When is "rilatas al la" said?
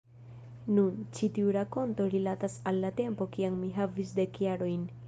2.17-2.95